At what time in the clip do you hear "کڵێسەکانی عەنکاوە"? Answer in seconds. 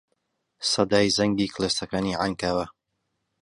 1.53-2.65